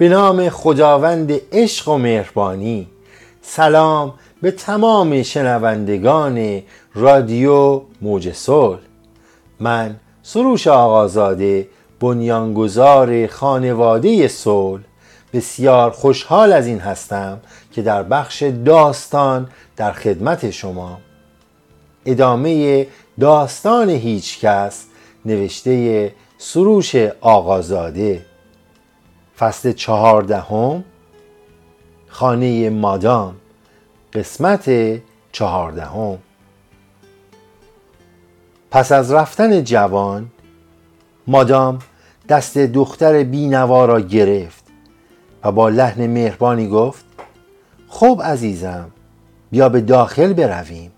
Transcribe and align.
به 0.00 0.08
نام 0.08 0.48
خداوند 0.48 1.32
عشق 1.52 1.88
و 1.88 1.98
مهربانی. 1.98 2.86
سلام 3.42 4.14
به 4.42 4.50
تمام 4.50 5.22
شنوندگان 5.22 6.62
رادیو 6.94 7.82
موج 8.02 8.32
صلح. 8.32 8.78
من 9.60 9.96
سروش 10.22 10.66
آقازاده 10.66 11.68
بنیانگذار 12.00 13.26
خانواده 13.26 14.28
صلح. 14.28 14.82
بسیار 15.32 15.90
خوشحال 15.90 16.52
از 16.52 16.66
این 16.66 16.78
هستم 16.78 17.40
که 17.72 17.82
در 17.82 18.02
بخش 18.02 18.42
داستان 18.42 19.48
در 19.76 19.92
خدمت 19.92 20.50
شما. 20.50 20.98
ادامه 22.06 22.86
داستان 23.20 23.90
هیچکس 23.90 24.84
نوشته 25.24 26.12
سروش 26.38 26.94
آقازاده. 27.20 28.29
فصل 29.40 29.72
چهاردهم 29.72 30.84
خانه 32.08 32.70
مادام 32.70 33.36
قسمت 34.12 34.70
چهاردهم. 35.32 36.18
پس 38.70 38.92
از 38.92 39.12
رفتن 39.12 39.64
جوان 39.64 40.30
مادام 41.26 41.78
دست 42.28 42.58
دختر 42.58 43.22
بینوا 43.22 43.84
را 43.84 44.00
گرفت 44.00 44.64
و 45.44 45.52
با 45.52 45.68
لحن 45.68 46.06
مهربانی 46.06 46.68
گفت 46.68 47.04
خب 47.88 48.20
عزیزم 48.24 48.90
بیا 49.50 49.68
به 49.68 49.80
داخل 49.80 50.32
برویم. 50.32 50.92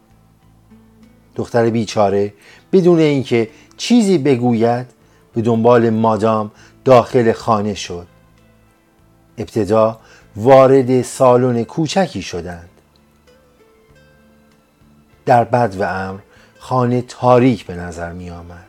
دختر 1.36 1.70
بیچاره 1.70 2.32
بدون 2.72 2.98
اینکه 2.98 3.50
چیزی 3.76 4.18
بگوید 4.18 4.86
به 5.34 5.42
دنبال 5.42 5.90
مادام 5.90 6.50
داخل 6.84 7.32
خانه 7.32 7.74
شد. 7.74 8.06
ابتدا 9.38 9.98
وارد 10.36 11.02
سالن 11.02 11.64
کوچکی 11.64 12.22
شدند. 12.22 12.68
در 15.26 15.44
بد 15.44 15.76
و 15.78 15.82
امر 15.82 16.18
خانه 16.58 17.02
تاریک 17.02 17.66
به 17.66 17.74
نظر 17.74 18.12
می 18.12 18.30
آمد 18.30 18.66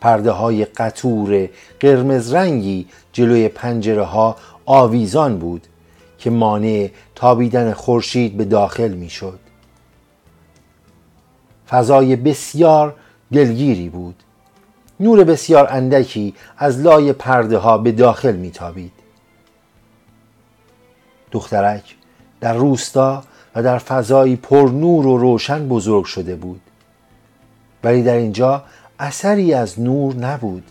پرده 0.00 0.30
های 0.30 0.64
قطور 0.64 1.48
قرمز 1.80 2.34
رنگی 2.34 2.86
جلوی 3.12 3.48
پنجره 3.48 4.04
ها 4.04 4.36
آویزان 4.66 5.38
بود 5.38 5.66
که 6.18 6.30
مانع 6.30 6.90
تابیدن 7.14 7.72
خورشید 7.72 8.36
به 8.36 8.44
داخل 8.44 8.88
می 8.88 9.10
شد 9.10 9.38
فضای 11.68 12.16
بسیار 12.16 12.94
دلگیری 13.32 13.88
بود. 13.88 14.14
نور 15.00 15.24
بسیار 15.24 15.66
اندکی 15.70 16.34
از 16.58 16.80
لای 16.80 17.12
پرده 17.12 17.58
ها 17.58 17.78
به 17.78 17.92
داخل 17.92 18.36
میتابید. 18.36 18.92
دخترک 21.32 21.94
در 22.40 22.54
روستا 22.54 23.24
و 23.54 23.62
در 23.62 23.78
فضایی 23.78 24.36
پر 24.36 24.70
نور 24.74 25.06
و 25.06 25.18
روشن 25.18 25.68
بزرگ 25.68 26.04
شده 26.04 26.36
بود. 26.36 26.60
ولی 27.84 28.02
در 28.02 28.16
اینجا 28.16 28.64
اثری 28.98 29.54
از 29.54 29.80
نور 29.80 30.14
نبود 30.14 30.64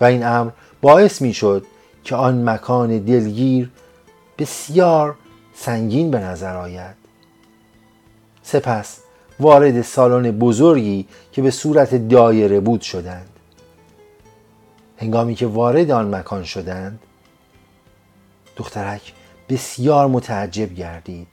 و 0.00 0.04
این 0.04 0.26
امر 0.26 0.50
باعث 0.80 1.22
می 1.22 1.34
شد 1.34 1.66
که 2.04 2.16
آن 2.16 2.48
مکان 2.48 2.98
دلگیر 2.98 3.70
بسیار 4.38 5.14
سنگین 5.54 6.10
به 6.10 6.18
نظر 6.18 6.56
آید. 6.56 6.94
سپس 8.42 8.98
وارد 9.40 9.82
سالن 9.82 10.30
بزرگی 10.30 11.06
که 11.32 11.42
به 11.42 11.50
صورت 11.50 12.08
دایره 12.08 12.60
بود 12.60 12.80
شدند. 12.80 13.28
هنگامی 14.98 15.34
که 15.34 15.46
وارد 15.46 15.90
آن 15.90 16.14
مکان 16.14 16.44
شدند 16.44 17.00
دخترک 18.56 19.12
بسیار 19.48 20.06
متعجب 20.06 20.74
گردید. 20.74 21.26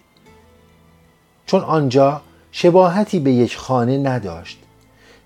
چون 1.45 1.61
آنجا 1.61 2.21
شباهتی 2.51 3.19
به 3.19 3.31
یک 3.31 3.57
خانه 3.57 3.97
نداشت 3.97 4.59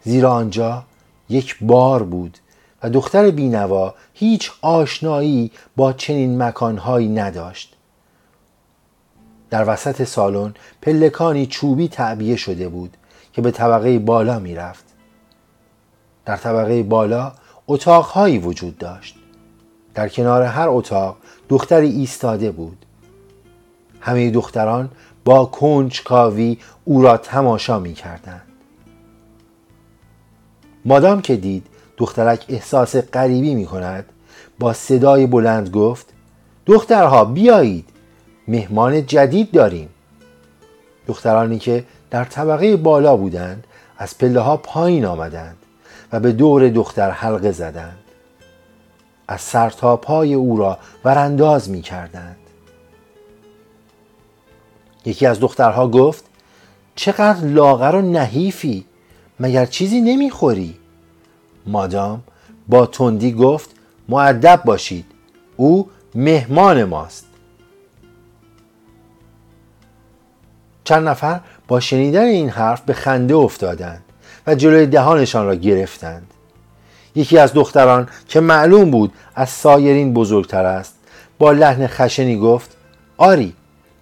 زیرا 0.03 0.31
آنجا 0.33 0.83
یک 1.29 1.57
بار 1.61 2.03
بود 2.03 2.37
و 2.83 2.89
دختر 2.89 3.31
بینوا 3.31 3.93
هیچ 4.13 4.51
آشنایی 4.61 5.51
با 5.75 5.93
چنین 5.93 6.43
مکانهایی 6.43 7.09
نداشت. 7.09 7.75
در 9.49 9.69
وسط 9.69 10.03
سالن 10.03 10.53
پلکانی 10.81 11.45
چوبی 11.45 11.87
تعبیه 11.87 12.35
شده 12.35 12.69
بود 12.69 12.97
که 13.33 13.41
به 13.41 13.51
طبقه 13.51 13.99
بالا 13.99 14.39
می‌رفت. 14.39 14.85
در 16.25 16.37
طبقه 16.37 16.83
بالا 16.83 17.33
اتاقهایی 17.67 18.37
وجود 18.37 18.77
داشت. 18.77 19.18
در 19.99 20.09
کنار 20.09 20.43
هر 20.43 20.67
اتاق 20.69 21.17
دختری 21.49 21.89
ایستاده 21.89 22.51
بود. 22.51 22.85
همه 24.01 24.31
دختران 24.31 24.89
با 25.25 25.45
کنجکاوی 25.45 26.57
او 26.85 27.01
را 27.01 27.17
تماشا 27.17 27.79
می 27.79 27.93
کردند. 27.93 28.41
مادام 30.85 31.21
که 31.21 31.35
دید 31.35 31.67
دخترک 31.97 32.45
احساس 32.49 32.95
غریبی 32.95 33.55
می 33.55 33.65
کند 33.65 34.05
با 34.59 34.73
صدای 34.73 35.25
بلند 35.25 35.69
گفت 35.69 36.13
دخترها 36.65 37.25
بیایید 37.25 37.89
مهمان 38.47 39.05
جدید 39.05 39.51
داریم. 39.51 39.89
دخترانی 41.07 41.59
که 41.59 41.85
در 42.09 42.23
طبقه 42.23 42.77
بالا 42.77 43.17
بودند 43.17 43.67
از 43.97 44.17
پله 44.17 44.39
ها 44.39 44.57
پایین 44.57 45.05
آمدند 45.05 45.57
و 46.11 46.19
به 46.19 46.31
دور 46.31 46.69
دختر 46.69 47.09
حلقه 47.11 47.51
زدند. 47.51 48.08
از 49.31 49.41
سر 49.41 49.69
پای 49.95 50.33
او 50.33 50.57
را 50.57 50.77
ورانداز 51.05 51.69
می 51.69 51.81
کردند 51.81 52.37
یکی 55.05 55.25
از 55.25 55.39
دخترها 55.39 55.87
گفت 55.87 56.23
چقدر 56.95 57.47
لاغر 57.47 57.95
و 57.95 58.01
نحیفی 58.01 58.85
مگر 59.39 59.65
چیزی 59.65 60.01
نمی‌خوری؟ 60.01 60.77
مادام 61.65 62.23
با 62.67 62.85
تندی 62.85 63.31
گفت 63.31 63.69
معدب 64.09 64.61
باشید 64.65 65.05
او 65.57 65.89
مهمان 66.15 66.83
ماست. 66.83 67.25
چند 70.83 71.07
نفر 71.07 71.39
با 71.67 71.79
شنیدن 71.79 72.23
این 72.23 72.49
حرف 72.49 72.81
به 72.81 72.93
خنده 72.93 73.35
افتادند 73.35 74.03
و 74.47 74.55
جلوی 74.55 74.85
دهانشان 74.85 75.45
را 75.45 75.55
گرفتند. 75.55 76.33
یکی 77.15 77.37
از 77.37 77.53
دختران 77.53 78.07
که 78.27 78.39
معلوم 78.39 78.91
بود 78.91 79.13
از 79.35 79.49
سایرین 79.49 80.13
بزرگتر 80.13 80.65
است 80.65 80.95
با 81.39 81.51
لحن 81.51 81.87
خشنی 81.87 82.37
گفت 82.37 82.77
آری 83.17 83.53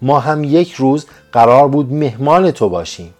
ما 0.02 0.20
هم 0.20 0.44
یک 0.44 0.72
روز 0.72 1.06
قرار 1.32 1.68
بود 1.68 1.92
مهمان 1.92 2.50
تو 2.50 2.68
باشیم. 2.68 3.14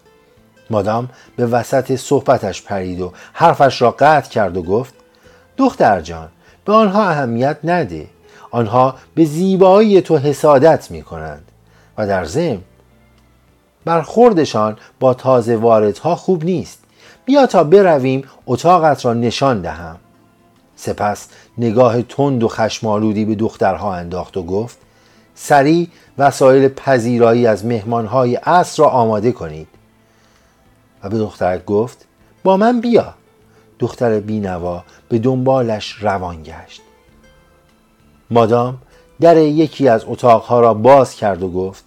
مادام 0.70 1.08
به 1.36 1.46
وسط 1.46 1.96
صحبتش 1.96 2.62
پرید 2.62 3.00
و 3.00 3.12
حرفش 3.32 3.82
را 3.82 3.90
قطع 3.90 4.30
کرد 4.30 4.56
و 4.56 4.62
گفت 4.62 4.94
دختر 5.56 6.00
جان 6.00 6.28
به 6.64 6.72
آنها 6.72 7.08
اهمیت 7.08 7.58
نده 7.64 8.06
آنها 8.50 8.94
به 9.14 9.24
زیبایی 9.24 10.00
تو 10.00 10.18
حسادت 10.18 10.90
می 10.90 11.02
کنند 11.02 11.52
و 11.98 12.06
در 12.06 12.24
ضمن 12.24 12.58
برخوردشان 13.84 14.76
با 15.00 15.14
تازه 15.14 15.56
واردها 15.56 16.16
خوب 16.16 16.44
نیست. 16.44 16.78
بیا 17.24 17.46
تا 17.46 17.64
برویم 17.64 18.24
اتاقت 18.46 19.04
را 19.04 19.14
نشان 19.14 19.60
دهم. 19.60 19.96
سپس 20.76 21.28
نگاه 21.58 22.02
تند 22.02 22.42
و 22.42 22.48
خشمالودی 22.48 23.24
به 23.24 23.34
دخترها 23.34 23.94
انداخت 23.94 24.36
و 24.36 24.42
گفت 24.42 24.78
سریع 25.34 25.88
وسایل 26.18 26.68
پذیرایی 26.68 27.46
از 27.46 27.66
مهمانهای 27.66 28.34
عصر 28.34 28.82
را 28.82 28.88
آماده 28.88 29.32
کنید. 29.32 29.68
و 31.02 31.08
به 31.08 31.18
دخترک 31.18 31.64
گفت 31.64 32.04
با 32.44 32.56
من 32.56 32.80
بیا. 32.80 33.14
دختر 33.78 34.20
بینوا 34.20 34.84
به 35.08 35.18
دنبالش 35.18 35.96
روان 36.00 36.42
گشت. 36.42 36.82
مادام 38.30 38.78
در 39.20 39.36
یکی 39.36 39.88
از 39.88 40.04
اتاقها 40.06 40.60
را 40.60 40.74
باز 40.74 41.14
کرد 41.14 41.42
و 41.42 41.50
گفت 41.50 41.84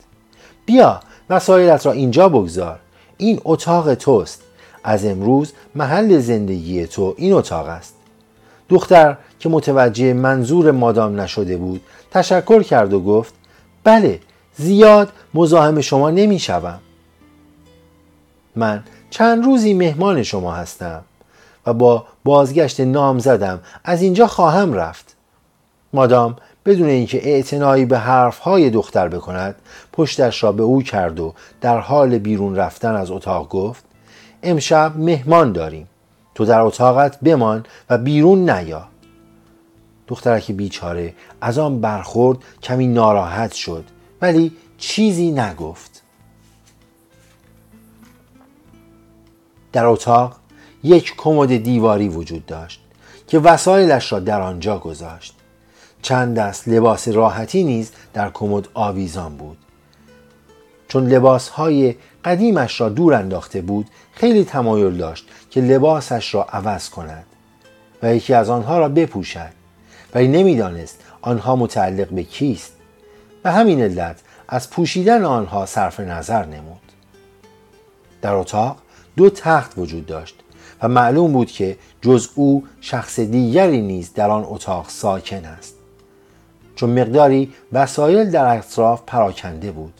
بیا 0.65 0.99
وسایلت 1.29 1.85
را 1.85 1.91
اینجا 1.91 2.29
بگذار. 2.29 2.79
این 3.17 3.41
اتاق 3.45 3.93
توست. 3.93 4.43
از 4.83 5.05
امروز 5.05 5.53
محل 5.75 6.19
زندگی 6.19 6.87
تو 6.87 7.15
این 7.17 7.33
اتاق 7.33 7.67
است 7.67 7.95
دختر 8.69 9.17
که 9.39 9.49
متوجه 9.49 10.13
منظور 10.13 10.71
مادام 10.71 11.19
نشده 11.21 11.57
بود 11.57 11.81
تشکر 12.11 12.63
کرد 12.63 12.93
و 12.93 12.99
گفت 12.99 13.33
بله 13.83 14.19
زیاد 14.55 15.09
مزاحم 15.33 15.81
شما 15.81 16.09
نمی 16.09 16.39
شوم. 16.39 16.79
من 18.55 18.83
چند 19.09 19.45
روزی 19.45 19.73
مهمان 19.73 20.23
شما 20.23 20.53
هستم 20.53 21.01
و 21.65 21.73
با 21.73 22.05
بازگشت 22.23 22.79
نام 22.79 23.19
زدم 23.19 23.59
از 23.83 24.01
اینجا 24.01 24.27
خواهم 24.27 24.73
رفت 24.73 25.15
مادام 25.93 26.35
بدون 26.65 26.89
اینکه 26.89 27.29
اعتنایی 27.29 27.85
به 27.85 27.97
حرفهای 27.97 28.69
دختر 28.69 29.07
بکند 29.07 29.55
پشتش 29.93 30.43
را 30.43 30.51
به 30.51 30.63
او 30.63 30.81
کرد 30.81 31.19
و 31.19 31.33
در 31.61 31.79
حال 31.79 32.17
بیرون 32.17 32.55
رفتن 32.55 32.95
از 32.95 33.11
اتاق 33.11 33.49
گفت 33.49 33.83
امشب 34.43 34.93
مهمان 34.97 35.51
داریم. 35.51 35.87
تو 36.35 36.45
در 36.45 36.59
اتاقت 36.59 37.19
بمان 37.19 37.65
و 37.89 37.97
بیرون 37.97 38.49
نیا. 38.49 38.87
دخترک 40.07 40.51
بیچاره 40.51 41.13
از 41.41 41.57
آن 41.57 41.81
برخورد 41.81 42.37
کمی 42.63 42.87
ناراحت 42.87 43.53
شد 43.53 43.85
ولی 44.21 44.51
چیزی 44.77 45.31
نگفت. 45.31 46.01
در 49.73 49.85
اتاق 49.85 50.35
یک 50.83 51.13
کمد 51.17 51.57
دیواری 51.57 52.09
وجود 52.09 52.45
داشت 52.45 52.81
که 53.27 53.39
وسایلش 53.39 54.11
را 54.11 54.19
در 54.19 54.41
آنجا 54.41 54.77
گذاشت. 54.77 55.35
چند 56.01 56.37
دست 56.37 56.67
لباس 56.67 57.07
راحتی 57.07 57.63
نیز 57.63 57.91
در 58.13 58.29
کمد 58.29 58.67
آویزان 58.73 59.37
بود. 59.37 59.57
چون 60.91 61.07
لباس 61.07 61.49
های 61.49 61.95
قدیمش 62.25 62.81
را 62.81 62.89
دور 62.89 63.13
انداخته 63.13 63.61
بود 63.61 63.87
خیلی 64.13 64.43
تمایل 64.43 64.97
داشت 64.97 65.25
که 65.49 65.61
لباسش 65.61 66.35
را 66.35 66.43
عوض 66.43 66.89
کند 66.89 67.25
و 68.03 68.15
یکی 68.15 68.33
از 68.33 68.49
آنها 68.49 68.79
را 68.79 68.89
بپوشد 68.89 69.51
ولی 70.15 70.27
نمی‌دانست 70.27 70.99
آنها 71.21 71.55
متعلق 71.55 72.09
به 72.09 72.23
کیست 72.23 72.73
و 73.43 73.51
همین 73.51 73.81
علت 73.81 74.19
از 74.47 74.69
پوشیدن 74.69 75.25
آنها 75.25 75.65
صرف 75.65 75.99
نظر 75.99 76.45
نمود. 76.45 76.91
در 78.21 78.33
اتاق 78.33 78.77
دو 79.17 79.29
تخت 79.29 79.73
وجود 79.77 80.05
داشت 80.05 80.35
و 80.81 80.87
معلوم 80.87 81.33
بود 81.33 81.51
که 81.51 81.77
جز 82.01 82.27
او 82.35 82.67
شخص 82.81 83.19
دیگری 83.19 83.81
نیز 83.81 84.13
در 84.13 84.29
آن 84.29 84.43
اتاق 84.47 84.89
ساکن 84.89 85.45
است 85.45 85.75
چون 86.75 86.99
مقداری 86.99 87.53
وسایل 87.73 88.31
در 88.31 88.57
اطراف 88.57 89.01
پراکنده 89.07 89.71
بود. 89.71 89.93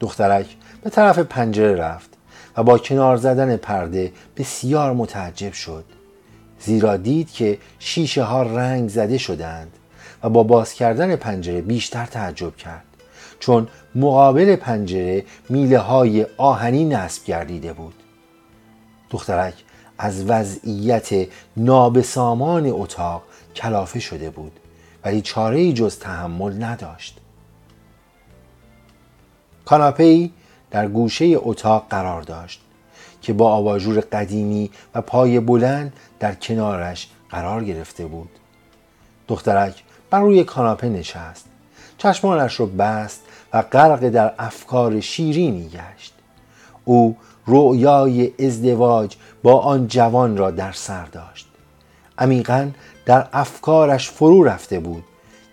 دخترک 0.00 0.46
به 0.82 0.90
طرف 0.90 1.18
پنجره 1.18 1.74
رفت 1.76 2.10
و 2.56 2.62
با 2.62 2.78
کنار 2.78 3.16
زدن 3.16 3.56
پرده 3.56 4.12
بسیار 4.36 4.92
متعجب 4.92 5.52
شد. 5.52 5.84
زیرا 6.60 6.96
دید 6.96 7.30
که 7.30 7.58
شیشه 7.78 8.22
ها 8.22 8.42
رنگ 8.42 8.88
زده 8.88 9.18
شدند 9.18 9.72
و 10.22 10.28
با 10.28 10.42
باز 10.42 10.72
کردن 10.72 11.16
پنجره 11.16 11.60
بیشتر 11.60 12.06
تعجب 12.06 12.56
کرد 12.56 12.84
چون 13.40 13.68
مقابل 13.94 14.56
پنجره 14.56 15.24
میله 15.48 15.78
های 15.78 16.26
آهنی 16.36 16.84
نصب 16.84 17.24
گردیده 17.24 17.72
بود. 17.72 17.94
دخترک 19.10 19.54
از 19.98 20.24
وضعیت 20.24 21.28
نابسامان 21.56 22.66
اتاق 22.66 23.22
کلافه 23.56 24.00
شده 24.00 24.30
بود 24.30 24.52
ولی 25.04 25.20
چاره 25.20 25.72
جز 25.72 25.98
تحمل 25.98 26.64
نداشت. 26.64 27.20
کاناپه 29.64 30.30
در 30.70 30.88
گوشه 30.88 31.34
اتاق 31.36 31.86
قرار 31.90 32.22
داشت 32.22 32.60
که 33.22 33.32
با 33.32 33.52
آواژور 33.52 34.00
قدیمی 34.00 34.70
و 34.94 35.00
پای 35.00 35.40
بلند 35.40 35.92
در 36.20 36.34
کنارش 36.34 37.08
قرار 37.30 37.64
گرفته 37.64 38.06
بود. 38.06 38.30
دخترک 39.28 39.82
بر 40.10 40.20
روی 40.20 40.44
کاناپه 40.44 40.88
نشست. 40.88 41.46
چشمانش 41.98 42.60
را 42.60 42.66
بست 42.66 43.20
و 43.52 43.62
غرق 43.62 44.08
در 44.08 44.34
افکار 44.38 45.00
شیرینی 45.00 45.68
گشت. 45.68 46.14
او 46.84 47.16
رؤیای 47.46 48.32
ازدواج 48.46 49.16
با 49.42 49.60
آن 49.60 49.88
جوان 49.88 50.36
را 50.36 50.50
در 50.50 50.72
سر 50.72 51.04
داشت. 51.04 51.48
عمیقا 52.18 52.70
در 53.06 53.26
افکارش 53.32 54.10
فرو 54.10 54.44
رفته 54.44 54.80
بود 54.80 55.04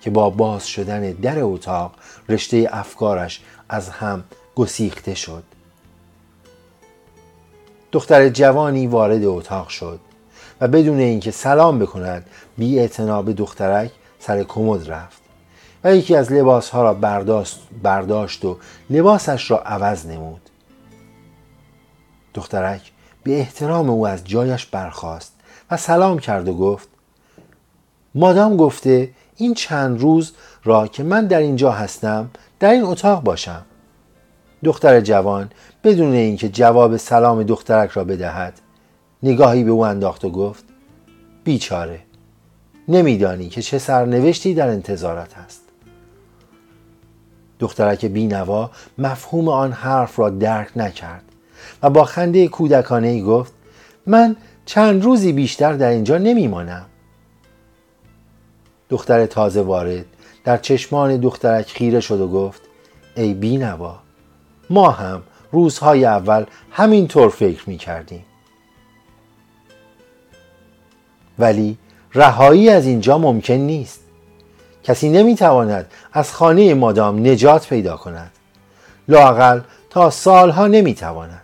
که 0.02 0.10
با 0.10 0.30
باز 0.30 0.68
شدن 0.68 1.12
در 1.12 1.40
اتاق 1.40 1.92
رشته 2.30 2.70
افکارش 2.72 3.42
از 3.72 3.90
هم 3.90 4.24
گسیخته 4.56 5.16
شد. 5.16 5.44
دختر 7.92 8.30
جوانی 8.30 8.88
وارد 8.88 9.26
اتاق 9.26 9.68
شد 9.68 10.00
و 10.62 10.68
بدون 10.68 11.00
اینکه 11.00 11.32
سلام 11.32 11.80
بکند 11.80 12.26
بی 12.58 12.88
به 13.26 13.34
دخترک 13.34 13.92
سر 14.20 14.44
کمد 14.44 14.92
رفت 14.92 15.22
و 15.84 15.96
یکی 15.96 16.16
از 16.16 16.32
لباسها 16.32 16.84
را 16.84 16.94
برداشت, 16.94 17.60
برداشت 17.84 18.46
و 18.46 18.58
لباسش 18.90 19.52
را 19.52 19.58
عوض 19.58 20.06
نمود. 20.06 20.50
دخترک 22.34 22.92
به 23.24 23.40
احترام 23.40 23.90
او 23.90 24.08
از 24.08 24.24
جایش 24.24 24.66
برخاست 24.66 25.34
و 25.72 25.78
سلام 25.78 26.20
کرد 26.20 26.48
و 26.48 26.54
گفت 26.54 26.90
مادام 28.16 28.58
گفته 28.58 29.10
این 29.42 29.54
چند 29.54 30.02
روز 30.02 30.32
را 30.64 30.88
که 30.88 31.04
من 31.04 31.28
در 31.28 31.40
اینجا 31.40 31.72
هستم 31.72 32.30
در 32.60 32.70
این 32.72 32.84
اتاق 32.84 33.24
باشم. 33.24 33.62
دختر 34.64 35.02
جوان 35.02 35.50
بدون 35.84 36.14
اینکه 36.14 36.50
جواب 36.50 36.98
سلام 36.98 37.44
دخترک 37.44 37.90
را 37.90 38.04
بدهد 38.04 38.54
نگاهی 39.24 39.64
به 39.64 39.72
او 39.72 39.86
انداخت 39.86 40.26
و 40.26 40.30
گفت 40.30 40.64
بیچاره 41.44 42.00
نمیدانی 42.88 43.50
که 43.50 43.62
چه 43.62 43.80
سرنوشتی 43.80 44.54
در 44.54 44.68
انتظارت 44.68 45.38
است 45.38 45.62
دخترک 47.60 48.06
بینوا 48.06 48.72
مفهوم 48.98 49.48
آن 49.48 49.72
حرف 49.72 50.20
را 50.20 50.30
درک 50.30 50.70
نکرد 50.76 51.24
و 51.84 51.90
با 51.90 52.04
خنده 52.04 52.48
کودکانه 52.48 53.08
ای 53.08 53.22
گفت 53.22 53.54
من 54.06 54.36
چند 54.66 55.04
روزی 55.04 55.34
بیشتر 55.34 55.74
در 55.74 55.90
اینجا 55.90 56.18
نمیمانم. 56.18 56.86
دختر 58.92 59.26
تازه 59.26 59.62
وارد. 59.62 60.06
در 60.44 60.58
چشمان 60.58 61.18
دخترک 61.18 61.72
خیره 61.72 62.00
شد 62.00 62.20
و 62.20 62.28
گفت 62.28 62.62
ای 63.16 63.34
بینوا 63.34 64.00
ما 64.70 64.92
هم 64.92 65.22
روزهای 65.52 66.06
اول 66.06 66.46
همینطور 66.72 67.30
فکر 67.30 67.70
می 67.70 67.78
کردیم 67.78 68.26
ولی 71.40 71.78
رهایی 72.14 72.70
از 72.70 72.86
اینجا 72.86 73.18
ممکن 73.18 73.54
نیست. 73.54 74.00
کسی 74.84 75.10
نمی‌تواند 75.10 75.92
از 76.14 76.34
خانه 76.34 76.74
مادام 76.74 77.28
نجات 77.28 77.68
پیدا 77.68 77.98
کند. 77.98 78.32
لاقل 79.08 79.62
تا 79.90 80.10
سالها 80.10 80.68
نمی‌تواند. 80.68 81.42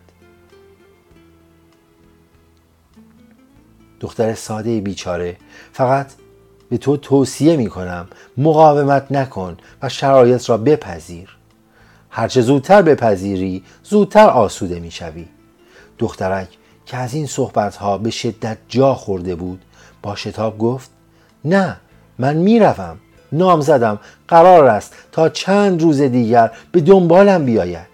دختر 3.99 4.33
ساده 4.33 4.81
بیچاره 4.81 5.37
فقط 5.73 6.11
به 6.69 6.77
تو 6.77 6.97
توصیه 6.97 7.57
می 7.57 7.67
کنم 7.67 8.07
مقاومت 8.37 9.11
نکن 9.11 9.57
و 9.81 9.89
شرایط 9.89 10.49
را 10.49 10.57
بپذیر. 10.57 11.37
هرچه 12.09 12.41
زودتر 12.41 12.81
بپذیری 12.81 13.63
زودتر 13.83 14.29
آسوده 14.29 14.79
می 14.79 14.91
شوی. 14.91 15.25
دخترک 15.99 16.47
که 16.85 16.97
از 16.97 17.13
این 17.13 17.25
صحبت 17.25 17.75
ها 17.75 17.97
به 17.97 18.09
شدت 18.09 18.57
جا 18.67 18.93
خورده 18.93 19.35
بود 19.35 19.61
با 20.01 20.15
شتاب 20.15 20.57
گفت 20.57 20.89
نه 21.45 21.77
من 22.19 22.35
می‌روم. 22.35 22.97
نام 23.31 23.61
زدم. 23.61 23.99
قرار 24.27 24.65
است 24.65 24.95
تا 25.11 25.29
چند 25.29 25.81
روز 25.81 26.01
دیگر 26.01 26.51
به 26.71 26.81
دنبالم 26.81 27.45
بیاید. 27.45 27.87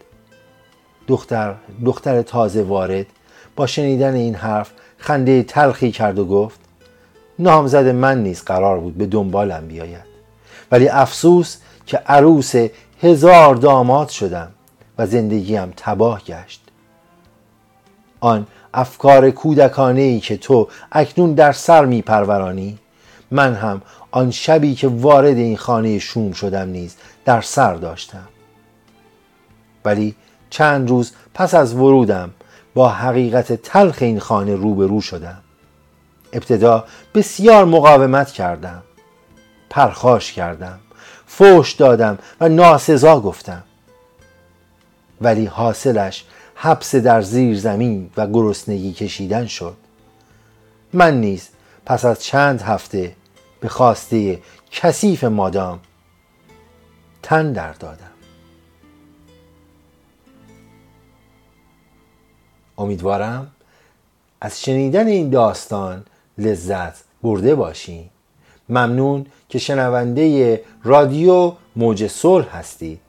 دختر 1.08 1.56
دختر 1.86 2.22
تازه 2.22 2.63
وارد 2.63 3.06
با 3.56 3.68
شنیدن 3.68 4.13
این 4.13 4.36
حرف 4.36 4.72
خنده 4.98 5.44
تلخی 5.44 5.92
کرد 5.92 6.20
و 6.20 6.25
گفت 6.25 6.60
نامزد 7.40 7.88
من 7.88 8.24
نیز 8.24 8.44
قرار 8.44 8.80
بود 8.80 8.98
به 8.98 9.06
دنبالم 9.06 9.68
بیاید. 9.68 10.13
ولی 10.72 10.90
افسوس 10.90 11.58
که 11.86 11.98
عروس 11.98 12.54
هزار 13.02 13.56
داماد 13.56 14.10
شدم 14.10 14.52
و 14.98 15.08
زندگیم 15.08 15.74
تباه 15.78 16.22
گشت. 16.22 16.62
آن 18.20 18.48
افکار 18.74 19.32
کودکانه 19.32 20.02
ای 20.02 20.20
که 20.20 20.38
تو 20.38 20.68
اکنون 20.92 21.34
در 21.34 21.52
سر 21.52 21.86
می 21.86 22.02
پرورانی 22.02 22.80
من 23.32 23.54
هم 23.54 23.82
آن 24.12 24.32
شبی 24.32 24.75
که 24.75 24.88
وارد 24.88 25.38
این 25.38 25.58
خانه 25.58 26.00
شوم 26.00 26.32
شدم 26.32 26.70
نیز 26.70 26.96
در 27.25 27.42
سر 27.42 27.74
داشتم. 27.74 28.28
ولی 29.86 30.16
چند 30.50 30.90
روز 30.90 31.12
پس 31.34 31.54
از 31.54 31.74
ورودم 31.74 32.30
با 32.74 32.90
حقیقت 32.90 33.54
تلخ 33.54 33.98
این 34.02 34.20
خانه 34.20 34.56
روبرو 34.56 35.02
شدم. 35.02 35.43
ابتدا 36.34 36.86
بسیار 37.16 37.66
مقاومت 37.66 38.32
کردم. 38.32 38.84
پرخاش 39.70 40.34
کردم. 40.34 40.80
فوش 41.28 41.74
دادم 41.74 42.18
و 42.42 42.50
ناسزا 42.50 43.20
گفتم. 43.20 43.63
ولی 45.22 45.46
حاصلش 45.46 46.25
حبس 46.56 46.96
در 46.96 47.22
زیر 47.22 47.60
زمین 47.60 48.10
و 48.18 48.28
گرسنگی 48.28 48.94
کشیدن 48.94 49.46
شد. 49.46 49.78
من 50.94 51.22
نیز 51.22 51.50
پس 51.86 52.06
از 52.06 52.24
چند 52.24 52.62
هفته 52.62 53.16
به 53.60 53.70
خواسته 53.70 54.40
کثیف 54.72 55.24
مادام 55.24 55.80
تن 57.24 57.54
در 57.54 57.74
دادم. 57.74 58.13
امیدوارم 62.78 63.52
از 64.42 64.62
شنیدن 64.62 65.08
این 65.08 65.30
داستان 65.30 66.06
لذت 66.38 67.04
برده 67.24 67.56
باشین 67.56 68.10
ممنون 68.70 69.25
که 69.50 69.60
شنونده 69.60 70.62
رادیو 70.84 71.54
موج 71.75 72.08
صلح 72.08 72.58
هستید. 72.58 73.00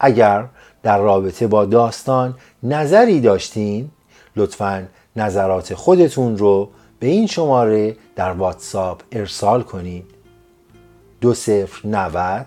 اگر 0.00 0.44
در 0.82 0.98
رابطه 0.98 1.46
با 1.46 1.64
داستان 1.64 2.34
نظری 2.62 3.20
داشتین 3.20 3.90
لطفا 4.36 4.86
نظرات 5.16 5.74
خودتون 5.74 6.38
رو 6.38 6.70
به 6.98 7.06
این 7.06 7.26
شماره 7.26 7.96
در 8.16 8.32
واتساپ 8.32 9.02
ارسال 9.12 9.62
کنید. 9.62 10.04
دو 11.20 11.34
صفر 11.34 11.88
نود 11.88 12.46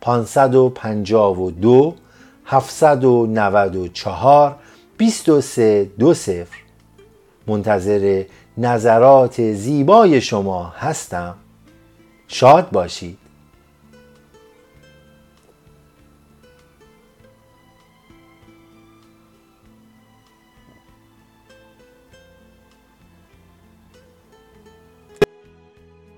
پانصد 0.00 0.54
و 0.54 0.68
پنجاه 0.68 1.42
و 1.42 1.50
دو 1.50 1.94
هفتصد 2.44 3.04
و 3.04 3.26
نود 3.26 3.76
و 3.76 3.88
چهار 3.88 4.56
بیست 4.96 5.28
و 5.28 5.40
سه 5.40 5.90
دو 5.98 6.14
صفر. 6.14 6.65
منتظر 7.46 8.24
نظرات 8.58 9.52
زیبای 9.52 10.20
شما 10.20 10.64
هستم. 10.64 11.34
شاد 12.28 12.70
باشید. 12.70 13.18